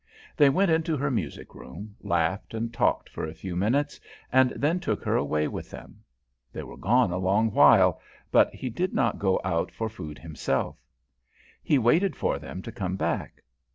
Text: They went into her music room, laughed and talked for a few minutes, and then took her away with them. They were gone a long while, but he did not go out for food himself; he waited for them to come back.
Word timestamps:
They 0.35 0.49
went 0.49 0.71
into 0.71 0.97
her 0.97 1.11
music 1.11 1.53
room, 1.53 1.95
laughed 2.01 2.55
and 2.55 2.73
talked 2.73 3.07
for 3.07 3.23
a 3.27 3.35
few 3.35 3.55
minutes, 3.55 3.99
and 4.31 4.49
then 4.55 4.79
took 4.79 5.03
her 5.03 5.15
away 5.15 5.47
with 5.47 5.69
them. 5.69 6.01
They 6.51 6.63
were 6.63 6.75
gone 6.75 7.11
a 7.11 7.19
long 7.19 7.51
while, 7.51 8.01
but 8.31 8.51
he 8.51 8.71
did 8.71 8.95
not 8.95 9.19
go 9.19 9.39
out 9.43 9.71
for 9.71 9.89
food 9.89 10.17
himself; 10.17 10.75
he 11.61 11.77
waited 11.77 12.15
for 12.15 12.39
them 12.39 12.63
to 12.63 12.71
come 12.71 12.95
back. 12.95 13.43